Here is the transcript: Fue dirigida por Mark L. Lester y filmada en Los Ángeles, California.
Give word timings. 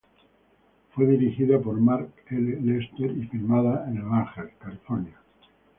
Fue 0.95 1.05
dirigida 1.05 1.59
por 1.59 1.79
Mark 1.79 2.09
L. 2.31 2.59
Lester 2.61 3.11
y 3.15 3.27
filmada 3.27 3.87
en 3.87 3.99
Los 3.99 4.11
Ángeles, 4.11 4.55
California. 4.59 5.13